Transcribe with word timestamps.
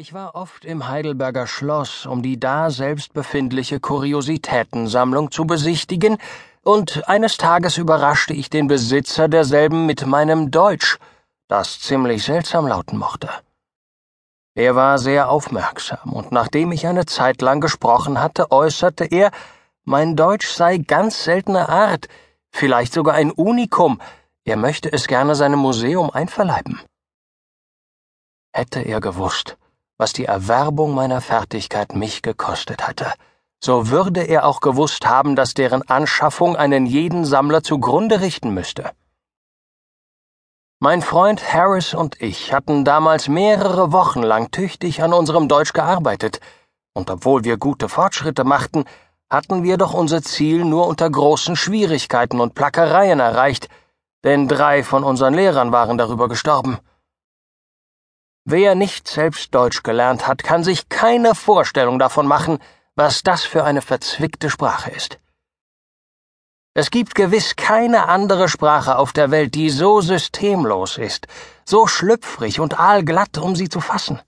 Ich 0.00 0.14
war 0.14 0.36
oft 0.36 0.64
im 0.64 0.86
Heidelberger 0.86 1.48
Schloss, 1.48 2.06
um 2.06 2.22
die 2.22 2.38
da 2.38 2.70
selbst 2.70 3.14
befindliche 3.14 3.80
Kuriositätensammlung 3.80 5.32
zu 5.32 5.44
besichtigen, 5.44 6.18
und 6.62 7.08
eines 7.08 7.36
Tages 7.36 7.78
überraschte 7.78 8.32
ich 8.32 8.48
den 8.48 8.68
Besitzer 8.68 9.26
derselben 9.26 9.86
mit 9.86 10.06
meinem 10.06 10.52
Deutsch, 10.52 10.98
das 11.48 11.80
ziemlich 11.80 12.22
seltsam 12.22 12.68
lauten 12.68 12.96
mochte. 12.96 13.28
Er 14.54 14.76
war 14.76 14.98
sehr 14.98 15.30
aufmerksam, 15.30 16.12
und 16.12 16.30
nachdem 16.30 16.70
ich 16.70 16.86
eine 16.86 17.06
Zeit 17.06 17.42
lang 17.42 17.60
gesprochen 17.60 18.20
hatte, 18.20 18.52
äußerte 18.52 19.04
er, 19.04 19.32
mein 19.82 20.14
Deutsch 20.14 20.46
sei 20.46 20.78
ganz 20.78 21.24
seltener 21.24 21.68
Art, 21.70 22.06
vielleicht 22.52 22.92
sogar 22.92 23.16
ein 23.16 23.32
Unikum, 23.32 24.00
er 24.44 24.58
möchte 24.58 24.92
es 24.92 25.08
gerne 25.08 25.34
seinem 25.34 25.58
Museum 25.58 26.08
einverleiben. 26.12 26.80
Hätte 28.52 28.78
er 28.80 29.00
gewusst, 29.00 29.57
was 29.98 30.12
die 30.12 30.24
Erwerbung 30.24 30.94
meiner 30.94 31.20
Fertigkeit 31.20 31.94
mich 31.94 32.22
gekostet 32.22 32.86
hatte, 32.86 33.12
so 33.62 33.88
würde 33.88 34.22
er 34.22 34.46
auch 34.46 34.60
gewusst 34.60 35.06
haben, 35.06 35.34
dass 35.34 35.54
deren 35.54 35.82
Anschaffung 35.82 36.56
einen 36.56 36.86
jeden 36.86 37.24
Sammler 37.24 37.62
zugrunde 37.62 38.20
richten 38.20 38.50
müsste. 38.54 38.92
Mein 40.80 41.02
Freund 41.02 41.52
Harris 41.52 41.92
und 41.92 42.22
ich 42.22 42.52
hatten 42.52 42.84
damals 42.84 43.26
mehrere 43.26 43.90
Wochen 43.90 44.22
lang 44.22 44.52
tüchtig 44.52 45.02
an 45.02 45.12
unserem 45.12 45.48
Deutsch 45.48 45.72
gearbeitet, 45.72 46.40
und 46.94 47.10
obwohl 47.10 47.42
wir 47.42 47.56
gute 47.56 47.88
Fortschritte 47.88 48.44
machten, 48.44 48.84
hatten 49.28 49.64
wir 49.64 49.76
doch 49.76 49.92
unser 49.92 50.22
Ziel 50.22 50.64
nur 50.64 50.86
unter 50.86 51.10
großen 51.10 51.56
Schwierigkeiten 51.56 52.40
und 52.40 52.54
Plackereien 52.54 53.18
erreicht, 53.18 53.68
denn 54.22 54.46
drei 54.46 54.84
von 54.84 55.02
unseren 55.02 55.34
Lehrern 55.34 55.72
waren 55.72 55.98
darüber 55.98 56.28
gestorben. 56.28 56.78
Wer 58.50 58.74
nicht 58.74 59.06
selbst 59.06 59.54
Deutsch 59.54 59.82
gelernt 59.82 60.26
hat, 60.26 60.42
kann 60.42 60.64
sich 60.64 60.88
keine 60.88 61.34
Vorstellung 61.34 61.98
davon 61.98 62.26
machen, 62.26 62.60
was 62.94 63.22
das 63.22 63.44
für 63.44 63.62
eine 63.62 63.82
verzwickte 63.82 64.48
Sprache 64.48 64.90
ist. 64.90 65.18
Es 66.72 66.90
gibt 66.90 67.14
gewiss 67.14 67.56
keine 67.56 68.08
andere 68.08 68.48
Sprache 68.48 68.96
auf 68.96 69.12
der 69.12 69.30
Welt, 69.30 69.54
die 69.54 69.68
so 69.68 70.00
systemlos 70.00 70.96
ist, 70.96 71.26
so 71.66 71.86
schlüpfrig 71.86 72.58
und 72.58 72.80
aalglatt, 72.80 73.36
um 73.36 73.54
sie 73.54 73.68
zu 73.68 73.82
fassen. 73.82 74.18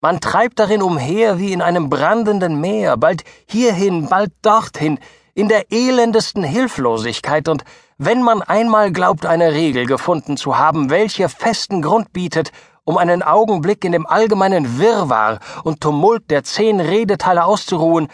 Man 0.00 0.20
treibt 0.20 0.60
darin 0.60 0.80
umher 0.80 1.40
wie 1.40 1.52
in 1.52 1.62
einem 1.62 1.90
brandenden 1.90 2.60
Meer, 2.60 2.96
bald 2.96 3.24
hierhin, 3.48 4.08
bald 4.08 4.30
dorthin, 4.42 5.00
in 5.34 5.48
der 5.48 5.72
elendesten 5.72 6.44
Hilflosigkeit, 6.44 7.48
und 7.48 7.64
wenn 7.98 8.22
man 8.22 8.42
einmal 8.42 8.92
glaubt, 8.92 9.26
eine 9.26 9.52
Regel 9.52 9.86
gefunden 9.86 10.36
zu 10.36 10.58
haben, 10.58 10.90
welche 10.90 11.28
festen 11.28 11.82
Grund 11.82 12.12
bietet, 12.12 12.52
um 12.86 12.96
einen 12.96 13.22
Augenblick 13.22 13.84
in 13.84 13.92
dem 13.92 14.06
allgemeinen 14.06 14.78
Wirrwarr 14.78 15.40
und 15.64 15.80
Tumult 15.80 16.30
der 16.30 16.44
zehn 16.44 16.80
Redeteile 16.80 17.44
auszuruhen, 17.44 18.08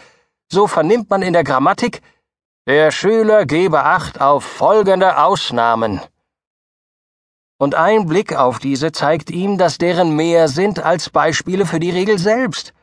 so 0.51 0.67
vernimmt 0.67 1.09
man 1.09 1.21
in 1.21 1.33
der 1.33 1.43
Grammatik, 1.43 2.01
der 2.65 2.91
Schüler 2.91 3.45
gebe 3.45 3.83
Acht 3.83 4.19
auf 4.19 4.43
folgende 4.43 5.17
Ausnahmen. 5.19 6.01
Und 7.59 7.75
ein 7.75 8.07
Blick 8.07 8.35
auf 8.35 8.57
diese 8.59 8.91
zeigt 8.91 9.29
ihm, 9.29 9.57
dass 9.57 9.77
deren 9.77 10.15
mehr 10.15 10.47
sind 10.47 10.83
als 10.83 11.09
Beispiele 11.09 11.65
für 11.65 11.79
die 11.79 11.91
Regel 11.91 12.17
selbst. 12.17 12.73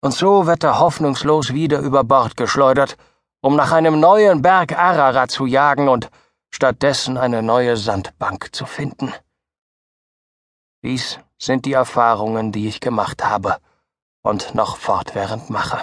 Und 0.00 0.14
so 0.14 0.46
wird 0.46 0.64
er 0.64 0.78
hoffnungslos 0.78 1.52
wieder 1.52 1.80
über 1.80 2.04
Bord 2.04 2.36
geschleudert, 2.38 2.96
um 3.42 3.54
nach 3.54 3.72
einem 3.72 4.00
neuen 4.00 4.40
Berg 4.40 4.72
Ararat 4.72 5.30
zu 5.30 5.44
jagen 5.44 5.88
und 5.88 6.10
stattdessen 6.50 7.18
eine 7.18 7.42
neue 7.42 7.76
Sandbank 7.76 8.48
zu 8.52 8.64
finden. 8.64 9.12
Dies 10.82 11.18
sind 11.38 11.66
die 11.66 11.74
Erfahrungen, 11.74 12.52
die 12.52 12.66
ich 12.68 12.80
gemacht 12.80 13.24
habe 13.24 13.58
und 14.22 14.54
noch 14.54 14.76
fortwährend 14.76 15.50
mache. 15.50 15.82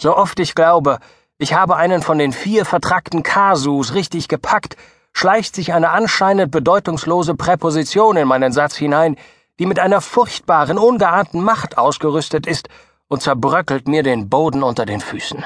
So 0.00 0.16
oft 0.16 0.38
ich 0.38 0.54
glaube, 0.54 1.00
ich 1.38 1.54
habe 1.54 1.76
einen 1.76 2.02
von 2.02 2.18
den 2.18 2.32
vier 2.32 2.64
vertrackten 2.64 3.22
Kasus 3.22 3.94
richtig 3.94 4.28
gepackt, 4.28 4.76
schleicht 5.12 5.54
sich 5.54 5.72
eine 5.72 5.90
anscheinend 5.90 6.50
bedeutungslose 6.52 7.34
Präposition 7.34 8.16
in 8.16 8.28
meinen 8.28 8.52
Satz 8.52 8.76
hinein, 8.76 9.16
die 9.58 9.66
mit 9.66 9.78
einer 9.78 10.00
furchtbaren, 10.00 10.78
ungeahnten 10.78 11.42
Macht 11.42 11.78
ausgerüstet 11.78 12.46
ist 12.46 12.68
und 13.08 13.22
zerbröckelt 13.22 13.88
mir 13.88 14.02
den 14.02 14.28
Boden 14.28 14.62
unter 14.62 14.86
den 14.86 15.00
Füßen. 15.00 15.44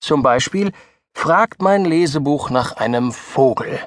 Zum 0.00 0.22
Beispiel 0.22 0.72
fragt 1.12 1.62
mein 1.62 1.84
Lesebuch 1.84 2.50
nach 2.50 2.76
einem 2.76 3.12
Vogel. 3.12 3.80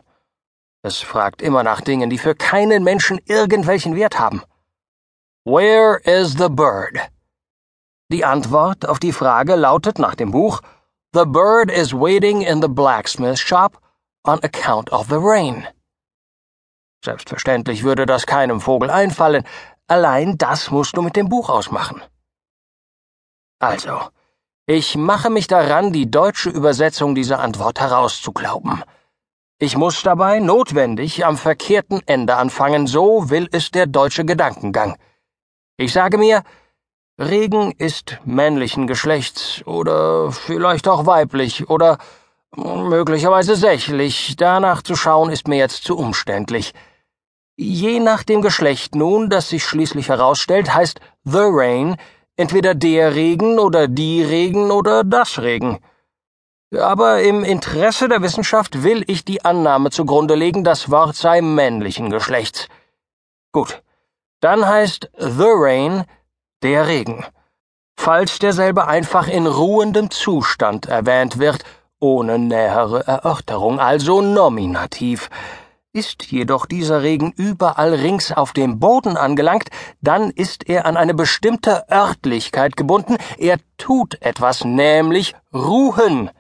Es 0.83 0.99
fragt 0.99 1.41
immer 1.41 1.63
nach 1.63 1.81
Dingen, 1.81 2.09
die 2.09 2.17
für 2.17 2.33
keinen 2.33 2.83
Menschen 2.83 3.19
irgendwelchen 3.25 3.95
Wert 3.95 4.17
haben. 4.17 4.41
Where 5.45 5.99
is 6.03 6.33
the 6.37 6.49
bird? 6.49 6.99
Die 8.11 8.25
Antwort 8.25 8.87
auf 8.87 8.99
die 8.99 9.13
Frage 9.13 9.55
lautet 9.55 9.99
nach 9.99 10.15
dem 10.15 10.31
Buch 10.31 10.61
The 11.13 11.25
bird 11.25 11.69
is 11.69 11.93
waiting 11.93 12.41
in 12.41 12.61
the 12.61 12.67
blacksmith 12.67 13.39
shop 13.39 13.79
on 14.23 14.43
account 14.43 14.91
of 14.91 15.07
the 15.09 15.17
rain. 15.17 15.67
Selbstverständlich 17.03 17.83
würde 17.83 18.05
das 18.05 18.25
keinem 18.25 18.61
Vogel 18.61 18.89
einfallen, 18.89 19.43
allein 19.87 20.37
das 20.37 20.71
musst 20.71 20.95
du 20.95 21.01
mit 21.01 21.15
dem 21.15 21.29
Buch 21.29 21.49
ausmachen. 21.49 22.01
Also, 23.59 23.99
ich 24.65 24.95
mache 24.95 25.29
mich 25.29 25.47
daran, 25.47 25.91
die 25.91 26.09
deutsche 26.09 26.49
Übersetzung 26.49 27.13
dieser 27.13 27.39
Antwort 27.39 27.79
herauszuglauben. 27.79 28.83
Ich 29.63 29.77
muss 29.77 30.01
dabei 30.01 30.39
notwendig 30.39 31.23
am 31.23 31.37
verkehrten 31.37 32.01
Ende 32.07 32.35
anfangen, 32.35 32.87
so 32.87 33.29
will 33.29 33.47
es 33.51 33.69
der 33.69 33.85
deutsche 33.85 34.25
Gedankengang. 34.25 34.97
Ich 35.77 35.93
sage 35.93 36.17
mir, 36.17 36.41
Regen 37.19 37.71
ist 37.77 38.17
männlichen 38.25 38.87
Geschlechts 38.87 39.61
oder 39.67 40.31
vielleicht 40.31 40.87
auch 40.87 41.05
weiblich 41.05 41.69
oder 41.69 41.99
möglicherweise 42.55 43.55
sächlich, 43.55 44.35
danach 44.35 44.81
zu 44.81 44.95
schauen 44.95 45.29
ist 45.29 45.47
mir 45.47 45.57
jetzt 45.57 45.83
zu 45.83 45.95
umständlich. 45.95 46.73
Je 47.55 47.99
nach 47.99 48.23
dem 48.23 48.41
Geschlecht 48.41 48.95
nun, 48.95 49.29
das 49.29 49.49
sich 49.49 49.63
schließlich 49.63 50.09
herausstellt, 50.09 50.73
heißt 50.73 50.99
The 51.23 51.37
Rain 51.51 51.97
entweder 52.35 52.73
der 52.73 53.13
Regen 53.13 53.59
oder 53.59 53.87
die 53.87 54.23
Regen 54.23 54.71
oder 54.71 55.03
das 55.03 55.37
Regen. 55.37 55.77
Aber 56.77 57.21
im 57.21 57.43
Interesse 57.43 58.07
der 58.07 58.21
Wissenschaft 58.21 58.83
will 58.83 59.03
ich 59.07 59.25
die 59.25 59.43
Annahme 59.43 59.89
zugrunde 59.89 60.35
legen, 60.35 60.63
das 60.63 60.89
Wort 60.89 61.15
sei 61.15 61.41
männlichen 61.41 62.09
Geschlechts. 62.09 62.67
Gut, 63.51 63.81
dann 64.39 64.65
heißt 64.65 65.09
The 65.17 65.47
Rain 65.47 66.05
der 66.63 66.87
Regen. 66.87 67.25
Falls 67.97 68.39
derselbe 68.39 68.87
einfach 68.87 69.27
in 69.27 69.47
ruhendem 69.47 70.11
Zustand 70.11 70.85
erwähnt 70.85 71.39
wird, 71.39 71.65
ohne 71.99 72.39
nähere 72.39 73.05
Erörterung, 73.05 73.79
also 73.79 74.21
nominativ. 74.21 75.29
Ist 75.93 76.31
jedoch 76.31 76.65
dieser 76.65 77.03
Regen 77.03 77.33
überall 77.35 77.93
rings 77.93 78.31
auf 78.31 78.53
dem 78.53 78.79
Boden 78.79 79.17
angelangt, 79.17 79.69
dann 79.99 80.31
ist 80.31 80.69
er 80.69 80.85
an 80.85 80.95
eine 80.95 81.13
bestimmte 81.13 81.83
Örtlichkeit 81.91 82.77
gebunden, 82.77 83.17
er 83.37 83.57
tut 83.77 84.21
etwas, 84.21 84.63
nämlich 84.63 85.35
ruhen. 85.53 86.31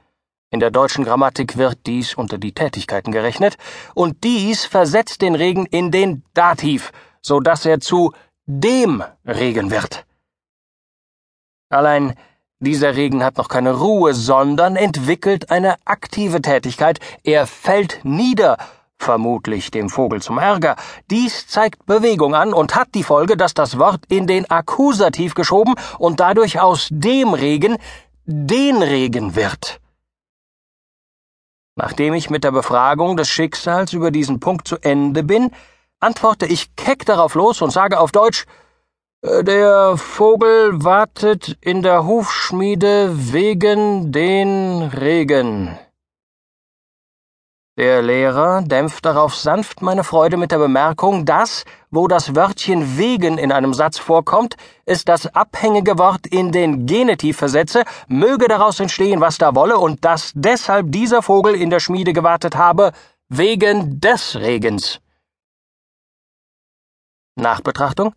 In 0.53 0.59
der 0.59 0.69
deutschen 0.69 1.05
Grammatik 1.05 1.55
wird 1.55 1.79
dies 1.85 2.13
unter 2.13 2.37
die 2.37 2.51
Tätigkeiten 2.51 3.13
gerechnet, 3.13 3.57
und 3.93 4.25
dies 4.25 4.65
versetzt 4.65 5.21
den 5.21 5.35
Regen 5.35 5.65
in 5.65 5.91
den 5.91 6.23
Dativ, 6.33 6.91
so 7.21 7.39
dass 7.39 7.65
er 7.65 7.79
zu 7.79 8.11
dem 8.45 9.01
Regen 9.25 9.71
wird. 9.71 10.05
Allein 11.69 12.15
dieser 12.59 12.97
Regen 12.97 13.23
hat 13.23 13.37
noch 13.37 13.47
keine 13.47 13.73
Ruhe, 13.73 14.13
sondern 14.13 14.75
entwickelt 14.75 15.49
eine 15.49 15.77
aktive 15.85 16.41
Tätigkeit, 16.41 16.99
er 17.23 17.47
fällt 17.47 18.01
nieder, 18.03 18.57
vermutlich 18.99 19.71
dem 19.71 19.89
Vogel 19.89 20.21
zum 20.21 20.37
Ärger. 20.37 20.75
Dies 21.09 21.47
zeigt 21.47 21.85
Bewegung 21.85 22.35
an 22.35 22.53
und 22.53 22.75
hat 22.75 22.89
die 22.93 23.03
Folge, 23.03 23.37
dass 23.37 23.53
das 23.53 23.79
Wort 23.79 24.01
in 24.09 24.27
den 24.27 24.49
Akkusativ 24.51 25.33
geschoben 25.33 25.75
und 25.97 26.19
dadurch 26.19 26.59
aus 26.59 26.89
dem 26.91 27.33
Regen 27.33 27.77
den 28.25 28.83
Regen 28.83 29.35
wird. 29.35 29.80
Nachdem 31.75 32.13
ich 32.13 32.29
mit 32.29 32.43
der 32.43 32.51
Befragung 32.51 33.17
des 33.17 33.29
Schicksals 33.29 33.93
über 33.93 34.11
diesen 34.11 34.39
Punkt 34.39 34.67
zu 34.67 34.77
Ende 34.81 35.23
bin, 35.23 35.51
antworte 35.99 36.45
ich 36.45 36.75
keck 36.75 37.05
darauf 37.05 37.35
los 37.35 37.61
und 37.61 37.71
sage 37.71 37.99
auf 37.99 38.11
Deutsch 38.11 38.45
äh, 39.21 39.43
Der 39.43 39.95
Vogel 39.97 40.83
wartet 40.83 41.57
in 41.61 41.81
der 41.81 42.05
Hufschmiede 42.05 43.11
wegen 43.31 44.11
den 44.11 44.83
Regen. 44.83 45.77
Der 47.77 48.01
Lehrer 48.01 48.61
dämpft 48.63 49.05
darauf 49.05 49.33
sanft 49.33 49.81
meine 49.81 50.03
Freude 50.03 50.35
mit 50.35 50.51
der 50.51 50.57
Bemerkung, 50.57 51.23
dass, 51.23 51.63
wo 51.89 52.09
das 52.09 52.35
Wörtchen 52.35 52.97
wegen 52.97 53.37
in 53.37 53.53
einem 53.53 53.73
Satz 53.73 53.97
vorkommt, 53.97 54.57
es 54.85 55.05
das 55.05 55.33
abhängige 55.33 55.97
Wort 55.97 56.27
in 56.27 56.51
den 56.51 56.85
Genitiv 56.85 57.37
versetze, 57.37 57.85
möge 58.09 58.49
daraus 58.49 58.81
entstehen, 58.81 59.21
was 59.21 59.37
da 59.37 59.55
wolle, 59.55 59.77
und 59.77 60.03
dass 60.03 60.33
deshalb 60.35 60.91
dieser 60.91 61.21
Vogel 61.21 61.55
in 61.55 61.69
der 61.69 61.79
Schmiede 61.79 62.11
gewartet 62.11 62.57
habe, 62.57 62.91
wegen 63.29 64.01
des 64.01 64.35
Regens. 64.35 64.99
Nachbetrachtung? 67.35 68.13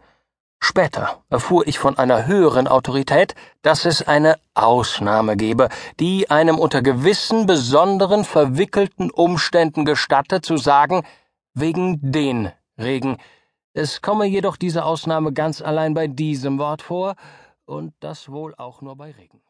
Später 0.67 1.23
erfuhr 1.29 1.67
ich 1.67 1.79
von 1.79 1.99
einer 1.99 2.27
höheren 2.27 2.67
Autorität, 2.69 3.35
dass 3.61 3.85
es 3.85 4.01
eine 4.09 4.37
Ausnahme 4.55 5.37
gebe, 5.37 5.69
die 6.01 6.31
einem 6.31 6.59
unter 6.59 6.81
gewissen 6.81 7.45
besonderen 7.45 8.25
verwickelten 8.25 9.11
Umständen 9.11 9.85
gestatte 9.85 10.41
zu 10.41 10.57
sagen, 10.57 11.05
wegen 11.53 11.99
den 12.01 12.51
Regen. 12.79 13.19
Es 13.75 14.01
komme 14.01 14.25
jedoch 14.25 14.57
diese 14.57 14.87
Ausnahme 14.87 15.35
ganz 15.35 15.61
allein 15.61 15.93
bei 15.93 16.07
diesem 16.07 16.59
Wort 16.59 16.81
vor, 16.81 17.15
und 17.67 17.93
das 18.01 18.31
wohl 18.31 18.55
auch 18.55 18.81
nur 18.81 18.97
bei 18.97 19.11
Regen. 19.11 19.43